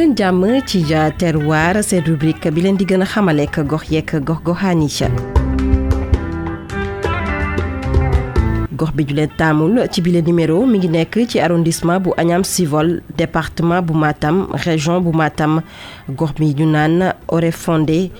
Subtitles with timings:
[0.00, 4.14] leen jàmm ci ja terroir seen rubrique bi leen di gën a xamaleek gox yeek
[4.28, 4.88] gox goxaan yi
[8.80, 12.42] gox bi ju leen taamul ci bile numéro mi ngi nekk ci arrondissement bu Agnam
[12.42, 15.60] Civol département bu Matam région bu Matam
[16.08, 18.10] gox bi ñu naan Orefondé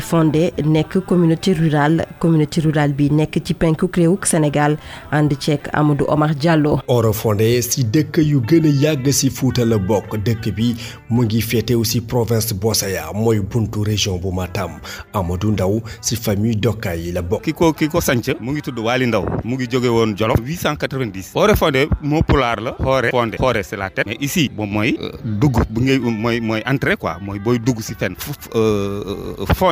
[0.00, 4.78] fondé nek communauté rurale communauté rurale bi nek ci penku réewuk Sénégal
[5.10, 6.80] ànd ceeg Amadou Omar Diallo.
[7.12, 10.76] fondé ci dëkk yu gëna yagg ci si Fuuta la bokk dëkk bi
[11.10, 14.78] mu ngi fété aussi province Bossaya moy buntu région bu Matam
[15.14, 19.06] Amadou Ndaw ci famille dokay yi la kiko kiko ko ki mu ngi tudd wali
[19.06, 22.76] Ndaw mu ngi joggé won Jolof 890 fondé mo pulaar la
[23.10, 26.62] fondé Oré c'est la tête mais ici bon moy euh, dugg bu ngay moy moy
[26.66, 29.71] entrée quoi moy boy dugg si fenn foofu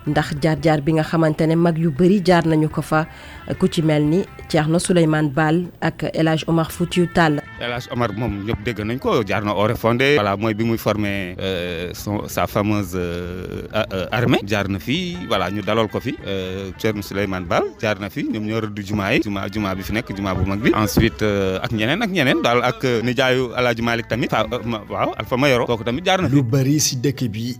[0.07, 3.05] ndax jaar-jaar bi nga xamante ne mag yu bëri jaar nañu ko fa
[3.59, 7.37] ku ci mel ni Thierno Souleymane Baal ak El Hadj Omar Foutiou Tall.
[7.61, 10.77] El Hadj Omar moom ñëpp dégg nañ ko jaar na fonde voilà mooy bi muy
[10.77, 14.39] formé euh, son sa fameuse euh, euh, armée.
[14.45, 16.15] jaar na fi voilà ñu dalool ko fi
[16.79, 19.21] Thierno Souleymane Baal jaar na fi ñoom ñoo du jumaa yi.
[19.23, 20.71] jumaa jumaa bi fi nekk jumaa bu mag bi.
[20.73, 21.21] ensuite
[21.61, 24.31] ak ñeneen ak ñeneen daal ak nijaayu El Hadj Malick tamit.
[24.33, 27.55] waaw fa ma yoro kooku tamit jaar na lu bëri si dëkk bi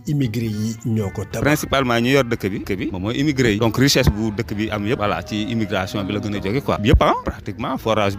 [2.32, 5.18] dëkk bi dëkk bi moom mooy immigré yi donc richesse bu dëkk am yëpp voilà
[5.26, 8.16] ci immigration bi la gën a jóge quoi yëpp ah pratiquement forage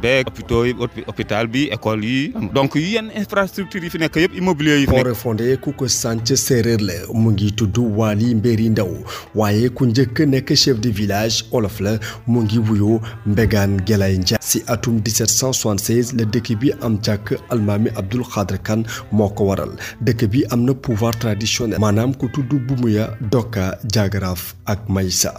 [1.08, 5.62] hôpital bi école yi donc yenn infrastructure yi fi nekk yëpp immobilier yi fi nekk
[5.66, 8.94] ku ko sanc séeréer la mu ngi tudd Waly Mbéri Ndaw
[9.36, 14.42] waaye ku njëkk nekk chef de village olof la mu ngi wuyoo Mbégaan Gelay Njaay
[14.42, 19.74] si atum 1776 la dëkk bi am jàkk almaami Abdul Xadr Kan moo ko waral
[20.02, 25.32] dëkk bi am na pouvoir traditionnel maanaam ku tudd Bumuya Doka Caagaraaf ak Maysa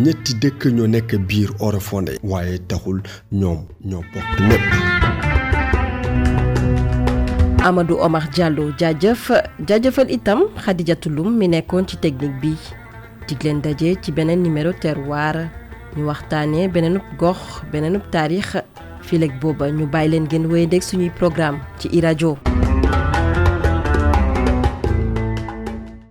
[0.00, 3.00] ñetti dëkk ñoo nekk biir Orefondé waaye taxul
[3.40, 4.68] ñoom ñoo bokk lépp
[7.66, 7.98] Amadou
[10.08, 12.56] itam Khadijatu Lum mi nekkoon ci technique bi
[13.28, 15.50] dig daje ci beneen numéro terroir
[15.96, 17.38] ñu waxtaanee beneenub gox
[17.72, 18.56] beneenub taarix
[19.02, 22.38] fileeg booba ñu bàyyi leen ngeen wéy ndeg suñuy programme ci irajo